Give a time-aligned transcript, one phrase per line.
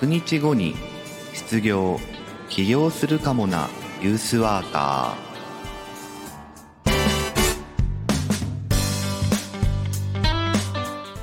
[0.00, 0.76] 100日後に
[1.32, 1.98] 失業
[2.48, 3.68] 起業するかもな
[4.00, 5.28] ユースワーカー。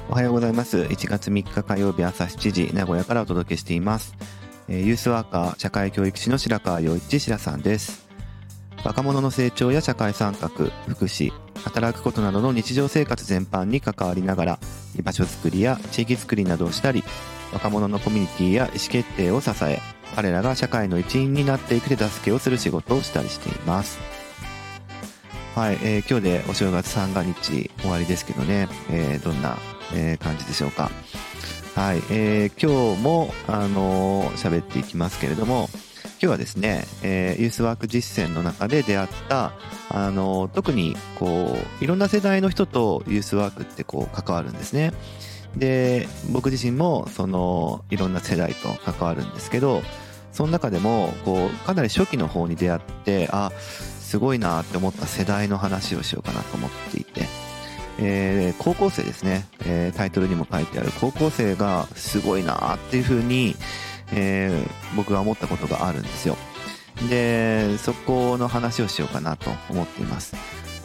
[0.09, 0.79] おはようございます。
[0.79, 4.13] 1月3日火曜日朝7時名古屋からお届けしています。
[4.67, 8.05] ユースワーカー社会教育士の白川陽一白さんです。
[8.83, 11.31] 若者の成長や社会参画福祉
[11.63, 14.59] 働くことなどの日常生活全般に関わりながら
[14.99, 17.03] 居場所づくりや地域づくりなどをしたり
[17.53, 19.81] 若者のコミュニティや意思決定を支え
[20.15, 23.99] 彼らが社会の一員になっていく手助けをする仕事をしたりしています。
[25.55, 29.57] はい、えー、今日でお正月三が日終わりですけどね、えー、どんな、
[29.93, 30.91] えー、感じでしょうか。
[31.75, 35.69] はい、えー、今日もあの喋っていきますけれども
[36.05, 39.53] 今日はですね、えー、ユースワーク実践の中で出会った、
[39.89, 44.93] あの、特に、こう、いろんな世代の人とユースワークってこう、関わるんですね。
[45.57, 49.81] で、僕自身も、その、いろんな世代と関わるんですけど、
[50.31, 53.51] その中でも、こう、かなり初期の方に出会って、あ、
[54.05, 57.25] すごいなって思った世代の話をしようかなと思っていて、
[57.97, 63.55] えー、高校生ですね、えー、タイトルにも書いてある高校生がすごいなっていうふうに、
[64.11, 66.37] えー、僕が思ったことがあるんですよ。
[67.09, 70.35] で、そこの話をしようかなと思っています。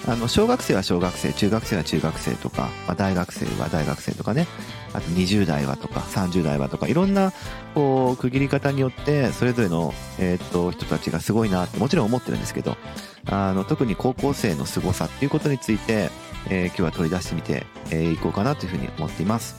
[0.06, 4.46] あの、小学生は小学生、中学生は中学生とか、まあ、大学生は大学生とかね、
[4.92, 7.32] あと20代はとか、30代はとか、いろんな、
[7.74, 12.76] こう、区切り方によって、それぞれの、えー、っと、人たちがすごいなって、もちろん思ってるんですけど、
[13.26, 16.10] あの、特に高校生の凄さっていうことについて、
[16.48, 17.56] えー、今日は取り出してみてい、
[17.90, 19.56] えー、こうかなというふうに思っています。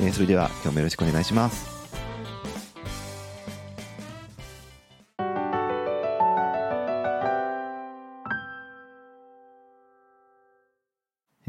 [0.00, 1.79] えー、それでは、今日もよろしくお願いします。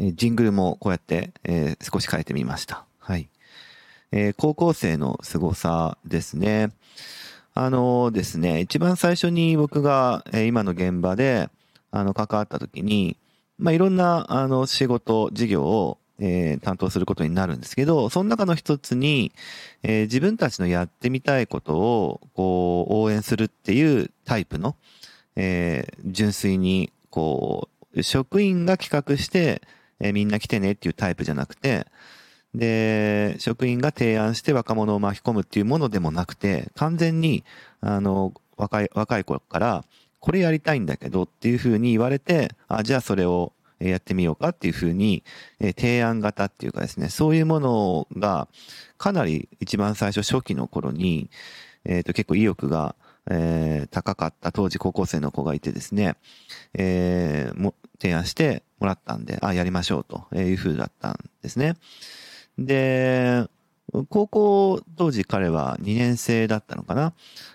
[0.02, 2.86] えジングルもこうやって、えー、少し変えてみました。
[3.00, 3.30] はい。
[4.12, 6.72] えー、高校生の凄さですね。
[7.54, 11.50] あの、ですね、一番最初に僕が、え、今の現場で、
[11.92, 13.16] あの、関わった時に、
[13.60, 19.32] まあ、いろんな、あの、仕事、事業を、えー、担当することになるんですけど、その中の一つに、
[19.84, 24.76] えー、自分たちのやってみたいことを、こう、応援するっていうタイプの、
[25.36, 29.62] えー、純粋に、こう、職員が企画して、
[30.02, 31.88] え、みんな来てねっていうタイプじゃなくて、
[32.54, 37.44] で、職員が提案して若者を巻き込むっていうものでもなくて、完全に、
[37.80, 39.86] あの、若い、若い頃から、
[40.20, 45.24] これやりたいんだけどっていうふうに言われて、あ、じゃあそれをやってみようかっていうふうに、
[45.60, 48.48] え提案型っていうかですね、そういうものが、
[48.98, 51.30] かなり一番最初初期の頃に、
[51.86, 52.96] えっ、ー、と結構意欲が、
[53.30, 56.16] えー、高かった当時高校生の子がいてですね、
[56.74, 61.76] えー、も提案してもらったんで、あ、やりましょうというふうだったんですね。
[62.58, 63.48] で、
[64.10, 67.14] 高校当時彼は2年生だったのかな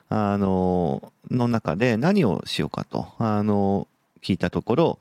[0.09, 3.89] あの、の中で何をしようかと、あの、
[4.23, 4.99] 聞いたところ、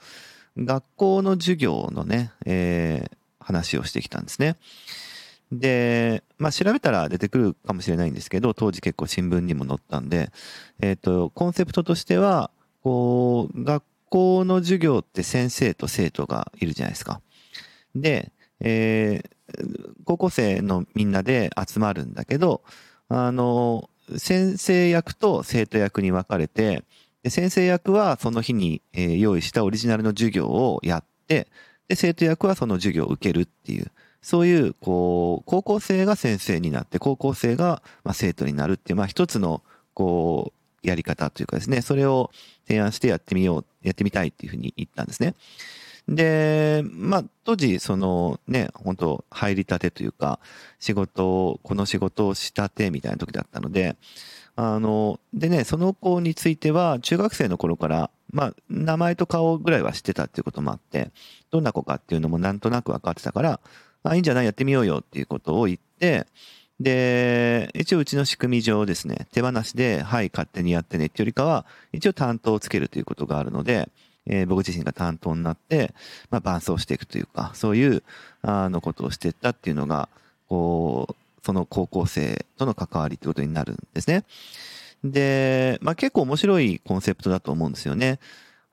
[0.58, 4.56] 学校の授業のね、えー、話をしてきたんですね。
[5.52, 10.32] で、まあ、調べたら出てくるかもしれないんですけど、当時結構新聞にも載ったんで、
[10.82, 12.52] えっ、ー、と、コンセプトとしては、
[12.84, 17.22] こう、学校の授業って先生と生徒がいるじゃないですか。
[17.96, 22.62] で、えー、高校生のみんなで集まるんだけど、
[23.10, 26.84] あの、先生役と生徒役に分かれて、
[27.24, 31.48] で先生役はその日に、えー、用意したオリジナルの授業をやって、
[31.88, 33.92] で、生徒役はその授業を受けるっていう、
[34.26, 39.62] そういう、こう、高校生が先生になって、高校生が、ま、生徒になるっていう、まあ、一つの、
[39.94, 40.52] こ
[40.84, 42.32] う、やり方というかですね、それを
[42.68, 45.36] 提案してやってみよう、やってみたいっていうふうに言ったんですね。
[46.08, 50.40] で、まあ、当時、そのね、本当入りたてというか、
[50.80, 53.96] 仕事を、この仕事をしたてみたいな時だったので、
[54.56, 61.12] あの、でね、その子については、中学生の頃から、まあ、名前と顔ぐらいは知ってたっていうこともあって、
[61.52, 63.60] どんな子かっていうのもなんとなく分かってたから、
[64.12, 66.28] あ、いいんじゃないやってみようよっていうことを言って、
[66.80, 73.90] で、一応うちの仕組み上ですね、手放しで、はい、勝手にやってねっていうよりかは、一応担当をつけるということがあるので、
[74.26, 75.94] えー、僕自身が担当になって、
[76.30, 78.04] まあ、伴走していくというか、そういう、
[78.42, 80.10] あの、ことをしていったっていうのが、
[80.50, 81.16] こう、
[81.46, 84.26] その高校生との関わりってことになるんですね。
[85.04, 88.20] で、まあ、結構面白いコンセプトだと思うんですよね。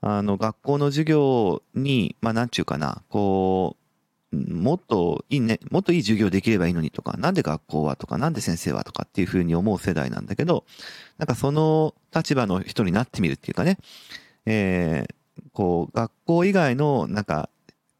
[0.00, 3.81] あの、学校の授業に、まあ、なんちゅうかな、こう、
[4.32, 10.64] もっといいね、もっといい授業できればいいのにとか、なんで学校はとか、なんで先生はとかっていうふうに思う世代なんだけど、
[11.18, 13.78] なんかその立場の人になってみるっていうかね、
[14.46, 17.50] えー、こう、学校以外の、なんか、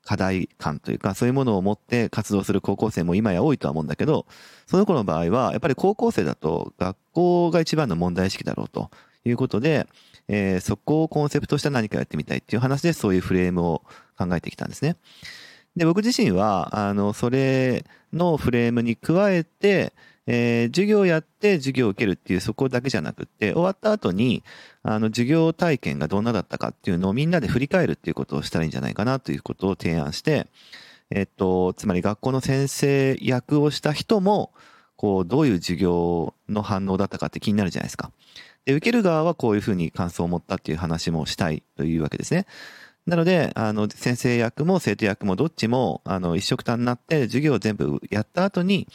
[0.05, 4.26] 課題感というか、そういうものを持って活動する高校生も今や多いとは思うんだけど、
[4.67, 8.90] その子の場合は、やっぱり高校生だと学校が一番の問題意識だろうと
[9.25, 9.87] いうことで、
[10.29, 13.82] えー、そこをコンセプトした何かやってみたいっていう話でそういうフレームを
[14.19, 14.96] 考えてきたんですね。
[15.76, 19.92] で、僕自身は、あの、それのフレームに加えて、
[20.26, 24.42] えー、授業やって授業を受けるっていうそこだけじゃなくって、終わった後に、
[24.82, 30.46] あの、授業体験がどんなだったかっていうのをみんなで振り返るっていうことをしたらいいんじゃないかなということを提案して、
[31.10, 34.52] えっと、つまり学校の先生役をした人も、
[34.96, 38.12] こう、どういう授業の反応だったかって気になるじゃないですか。
[38.64, 42.46] で、受ける側はこういうふうに感想を持ったっていう話もしたいというわけですね。
[43.06, 48.87] なので、あの、先生役も生徒役もどっちも、あの、一緒くたになって、授業を全部やった後に、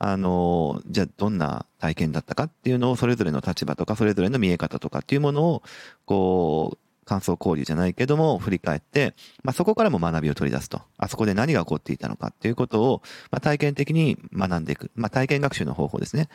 [0.00, 5.62] あの、じゃあどんな体験だったかっていうのを、それぞれの立場とか、それぞれの見え方とかっていうものを、
[6.06, 9.14] こう、感想交流じゃないけども、振り返って、
[9.44, 10.82] まあ、そこからも学びを取り出すと。
[10.98, 14.90] あそこで何が起こっていたのかっていうことを、まあ、体験的に学んでいく。
[14.94, 16.28] まあ、体験学習の方法ですね。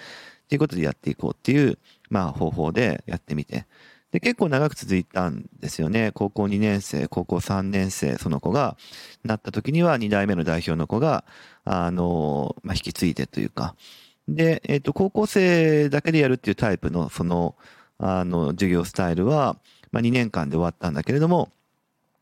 [0.43, 1.77] っていうことでやっていこうっていう、
[2.09, 3.65] まあ、方法でやってみて。
[4.11, 6.11] で、結構長く続いたんですよね。
[6.13, 8.77] 高校2年生、高校3年生、その子が
[9.23, 11.25] なった時には2代目の代表の子が、
[11.65, 13.75] あの、まあ、引き継いでというか。
[14.27, 17.55] で、えっ、ー、と、高校生だけでやるっていうタイプの、その、
[17.97, 19.57] あの、授業スタイルは、
[19.91, 21.51] まあ、2年間で終わったんだけれども、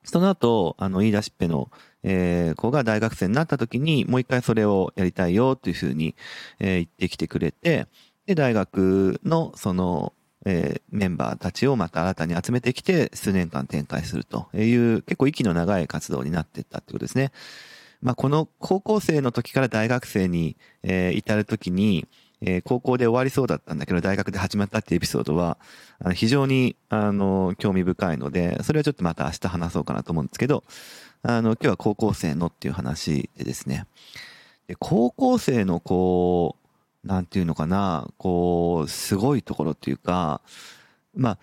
[0.04, 1.70] その後、あの、言い出しっぺの、
[2.04, 6.16] えー、子が大学生になった時に、もう一回それをやりたいよというふうに、
[6.60, 7.88] えー、言ってきてくれて、
[8.28, 10.14] で、大学の、その、
[10.45, 17.31] えー、メンバーたちをまた新たに集めてきて数年間展開するという結構息の長い活動になっていったってことですね。
[18.01, 22.07] まあ、この高校生の時から大学生に、えー、至る時に、
[22.42, 25.57] えー、高校で終わりそうだったんだけど大学で始まったっていうエピソードは
[26.00, 30.63] あの非常にあの興味深いのでそれはちょっとまた明日話そうかなと思うんですけど
[31.24, 33.88] あの今日は高校生のっていう話でですね
[34.68, 36.64] で高校生のこう
[37.06, 40.42] なんていうのかな、こう、すごいところっていうか、
[41.16, 41.38] まあ、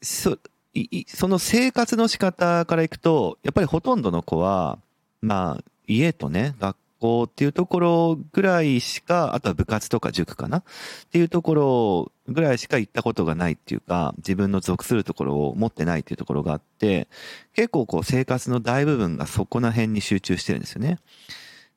[0.00, 0.38] そ、
[0.74, 4.78] い、その生活の仕方からいくと、やっぱりほとんどの子は、
[5.20, 10.58] まあ、家とね、学校っていうところぐらいしか、あとは部活とか塾かな？
[10.58, 10.64] っ
[11.10, 17.08] ていうところぐらいしか行ったことがないっていうか、自分の属するところを持ってないっていうところがあって、
[17.54, 20.98] 結構こう生活の大部分がそこら辺に集中してるんですよね。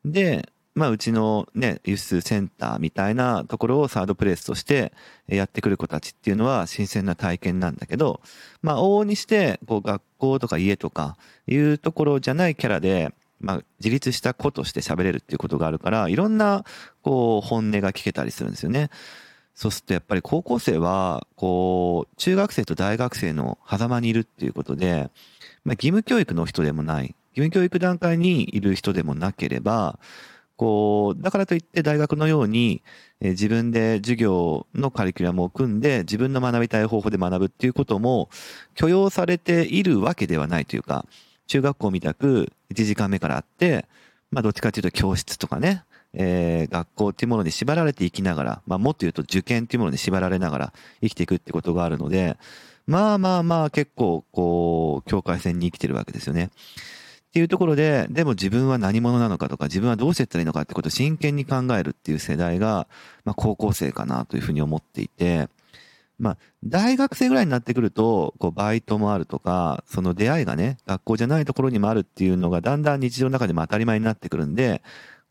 [0.05, 4.91] で、まあ、うちのね、輸出センターみたいなところをサードプレイスとして
[5.27, 8.19] やってくる子たちっていうのは新鮮な体験なんだけど、
[8.61, 11.15] まあ、往々にして、こう、学校とか家とか
[11.47, 16.65] いうところじゃないキャラで、まあ、自立した子として喋れるっていうことがあるから、いろんな、
[17.01, 18.89] こう、本音が聞けたりするんですよね。
[19.53, 25.09] そうするとやっぱり高校生は、こう、中学生と大学生の狭間にいるっていうことで、
[25.63, 29.99] まあ、義務教育の人でもない、義務教育段階にいる人でもなければ、
[30.57, 32.81] こう、だからといって大学のように、
[33.21, 38.29] えー、自分で授業のカリキュラムを組んで自分の学びたい方法で学ぶっていうことも
[38.73, 41.05] 許容されているわけではないというか、
[41.47, 43.85] 中学校みたく1時間目からあって、
[44.31, 52.37] まあどっちかというと教室とかね、えー、学校っていうものに縛られていきながら、まあもっと言うと受験っていうものに縛られながら生きていくってことがあるので、
[52.87, 56.51] まあまあまあ結構こう、境界線に生きてるわけですよね。
[57.35, 62.87] っていうところで、でも自分は何者なのかとか、自分はどうしていったらいいのかってことを真剣に考えるっていう世代が、
[63.25, 65.49] まあ高校生かなというふうに思っていて、
[66.17, 74.81] まあ大学生ぐらいになってくると、こうバイトもあるとか、その出会いがね、学校じゃないところにもあるっていうのがだんだん日常の中でも当たり前になってくるんで、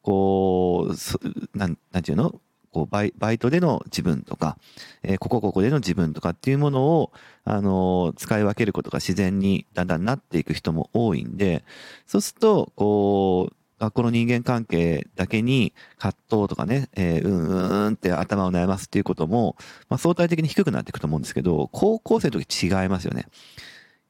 [0.03, 2.39] こう、なん、なんていうの？
[2.75, 4.59] こうバイ、バイトでの自分とか、
[5.04, 7.12] えー、ここここでの自分とかっていうものを、
[7.45, 11.64] あのー、使い分けることが自然にだんだんなっていく人も多いんで、
[12.04, 19.57] そうすると、こう、学校の人間関係だけに葛藤とかね、えー、うんうんって頭を悩ますっていうことも、
[19.88, 23.26] まあ、相対的に低くなっていくと思うんですけど、高校生の時違いますよね。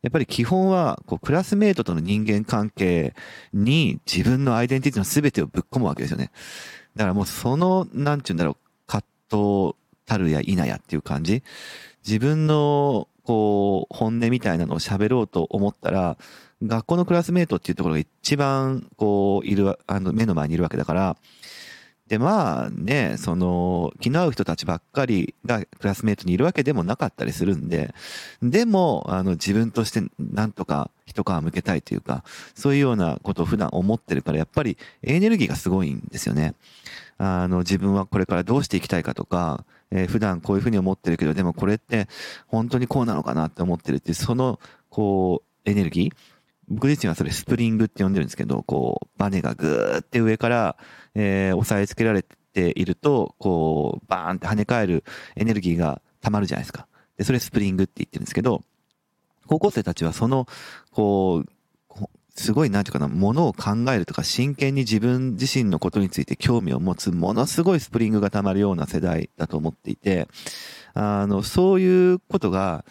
[0.00, 3.14] やっぱり基本は、こう、クラスメイトとの人間関係
[3.52, 6.30] に自分のアイデンティティの全てをぶっ込むわけですよね。
[6.96, 11.42] だからもうその、なんて言うんだろう、葛藤たるや否やっていう感じ。
[12.06, 16.16] 自分の、こう、本音みたいなのを喋ろうと思ったら、
[16.62, 21.16] 学校のクラスメイトっていうところが一番、こう、いる、あの、目の前にいるわけだから、
[22.08, 27.94] で、まあね、その、気の合う人たちばっかりがクラスメイトにいるわけでもなかったりするんで、
[28.42, 32.22] でも、あの、自分としてなんとか一皮向けたいというか、
[32.54, 36.54] そういうようなことを普段思ってるから、やっぱりエネルギーがすごいんですよね。
[37.16, 42.08] あの、自分はこれからどうしていきたいかとか、えー、普段こういうふうに思ってるけど、でもこれって
[42.48, 46.33] 本当にこうなのかなって思ってるっていう、その、こう、エネルギー
[46.68, 50.76] 僕自身はそれスプリングって呼んでるんですけど、こう、バネがぐーって上から、
[51.14, 55.04] えー、押さえつけられていると、こう、バーンって跳ね返る
[55.36, 56.86] エネルギーが溜まるじゃないですか。
[57.16, 58.62] で、それスプリングって言ってるんですけど、
[59.46, 60.46] 高校生たちはその、
[60.90, 61.50] こう、
[62.36, 70.26] すごい、なんていうかな、ものを考えるとか、真剣に自分自身のことについて興味を持つ、ものすごいスプリングが溜まるような世代だと思っていて、
[70.94, 72.84] あの、そういうことが、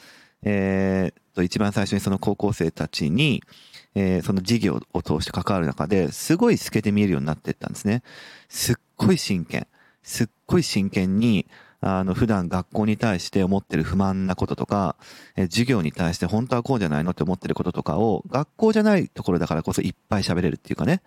[0.44, 3.42] えー、一番最初にその高校生たちに、
[3.96, 8.04] えー、その事業を通して関わる中ですごい透けて見えるようになっていったんですね。
[8.50, 9.68] すっごい真剣。
[10.04, 11.48] すっごい真剣に、
[11.80, 14.96] あの、普段学校に対して思ってる不満なこととか、
[15.36, 21.02] え授業に対して本当はこうじゃないのって思ってることとかを、学校じゃないところだからこそいっぱい喋れるっていうかね。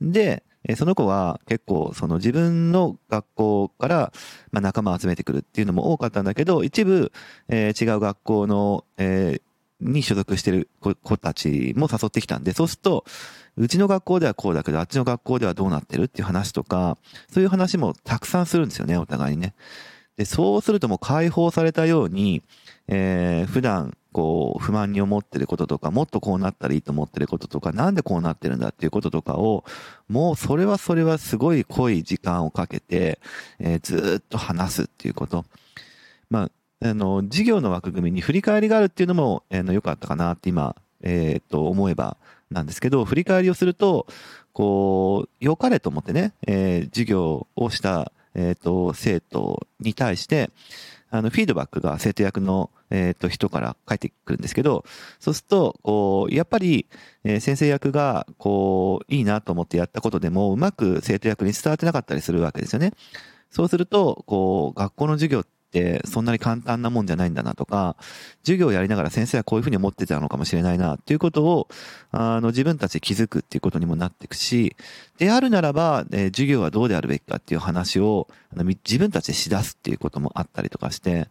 [0.00, 4.12] で、えその子は結構その自分の学校から、
[4.52, 7.10] まあ、仲間を集めてくるっていうのも多かったんだけど、一部、
[7.48, 9.42] えー、違う学校の、えー、
[9.82, 13.04] に所属してる子たちも誘ってきたんで、そうすると、
[13.56, 16.96] うちの学校ではこうだけど、あっちの学校ではどうなってるっていう話とか、
[17.30, 19.54] そういう話もたくさんするんですよね、お互いにね。
[20.16, 22.42] で、そうするともう解放されたように、
[22.88, 29.64] えー、普段、こう、不満に思ってることとか、もっとこうなったらいいと思ってることとか、なんでこうなってるんだっていうこととかを、
[30.08, 33.18] もうそれはそれはすごい濃い時間をかけて、
[33.58, 35.46] えー、ずっと話すっていうこと。
[36.28, 36.50] まあ、
[36.82, 42.16] あの、事業の枠組みに振り返りがあるっていうのも、えー、の良かったかなって今、えっ、と、思えば
[42.50, 44.06] なんですけど、振り返りをすると、
[44.52, 50.50] こう、良かれと思ってね、えー、授業をしたえっ、と、生徒に対して、
[51.10, 54.84] あの、フィードバックが生徒役の、えっ、と、人から返ってくるんですけど、
[55.20, 56.86] そうすると、こう、やっぱり、
[57.24, 62.92] えー、先生役が、こう、いいなと思ってやったことでも、うまく生徒役に伝わってなかったりするわけですよね。
[63.50, 67.96] そうすると、こう、学校の授業って、ってそんなに簡単なもんじゃないんだなとか、
[68.42, 71.68] 授業をやりながら先生はこういうふうに思ってたのかもしれないなっていうことを、
[72.10, 74.76] あの、自分たちで気づくっていうことにもなっていくし、
[75.16, 81.28] であるならば、えー、授業はどうであるべきかっていう話を、あの自分たちでしだすっていうこともあったりとかして、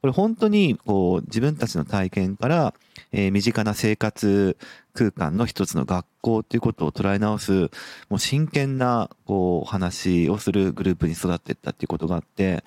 [0.00, 2.74] これ本当にこう自分たちの体験から、
[3.12, 4.56] えー、身近な生活
[4.94, 7.70] 空間の一つの学校っていうことを捉え直す、
[8.08, 12.64] もう真剣なこう話をするグループに育っていったっていうことがあって、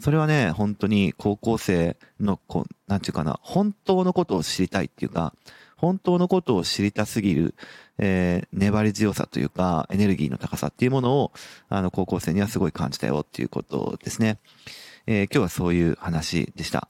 [0.00, 5.34] それはね、本当に高校生のこう、なんていうかな、本当のことを知りたいっていうか、
[5.76, 7.54] 本当のことを知りたすぎる、
[7.98, 11.32] えー、粘り強さというか、エネルギーの高さっていうものを、
[11.68, 14.38] あの、高校生にはすごい感じたよっていうことですね。
[15.06, 16.88] えー、今日はそういう話でした。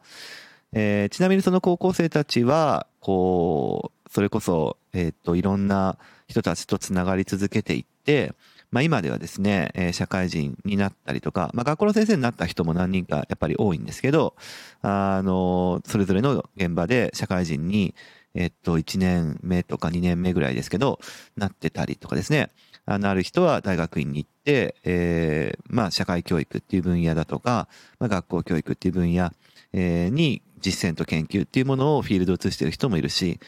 [0.72, 8.34] えー、ちなみにその高校生たちは、こう、それこそ、えっ、と、いろんな人たちとつながり続けていって、
[8.70, 14.34] まあ今ではですね、えー、社会人になったりとか、まあ学校の先生になった人も何人かやっぱり多いんですけど、
[14.80, 17.94] あの、それぞれの現場で社会人に、
[18.34, 21.00] えっと、1年目とか2年目ぐらいですけど、
[21.36, 22.50] なってたりとかですね。
[22.86, 29.30] あの、ある人は大学院に行って、えー、まあ、社会教育っていう分野だとか、まあ、学校教育っていう分野、
[29.72, 33.38] えー、に実践と研究っていうものをフィールド移している人もいるし、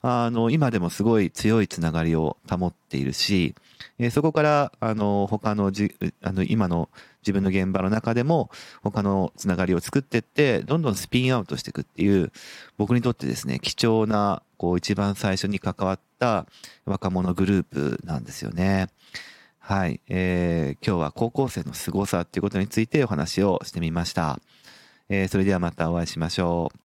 [0.00, 3.54] あの、今でもすごい強いつながりを保っているし、
[3.98, 6.88] えー、そこから、あの、他のじ、あの、今の
[7.22, 8.50] 自分の現場の中でも、
[8.82, 12.32] 他のつながりを作っていって、どんどんスピンアウトしていくっていう、
[12.76, 16.46] 僕にとってですね、貴重な、こう、一番最初に関わった
[16.84, 18.88] 若者グループなんですよね。
[19.58, 20.00] はい。
[20.08, 24.40] えー、今日は高校生の凄さっていうことについてお話をしてみました。
[25.08, 26.91] えー、それではまたお会いしましょう。